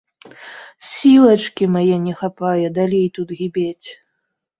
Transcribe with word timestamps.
Сілачкі 0.91 1.67
мае 1.75 1.97
не 2.05 2.13
хапае 2.21 2.67
далей 2.79 3.05
тут 3.19 3.35
гібець. 3.43 3.89